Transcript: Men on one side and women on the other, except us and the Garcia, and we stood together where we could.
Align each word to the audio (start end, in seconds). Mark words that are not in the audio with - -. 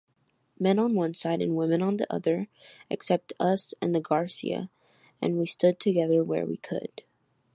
Men 0.57 0.79
on 0.79 0.95
one 0.95 1.13
side 1.13 1.43
and 1.43 1.55
women 1.55 1.83
on 1.83 1.97
the 1.97 2.11
other, 2.11 2.47
except 2.89 3.33
us 3.39 3.75
and 3.83 3.93
the 3.93 4.01
Garcia, 4.01 4.71
and 5.21 5.37
we 5.37 5.45
stood 5.45 5.79
together 5.79 6.23
where 6.23 6.43
we 6.47 6.57
could. 6.57 7.03